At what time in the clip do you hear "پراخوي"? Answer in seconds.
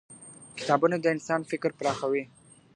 1.79-2.23